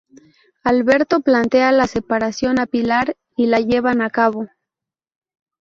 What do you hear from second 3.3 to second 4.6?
y la llevan a cabo.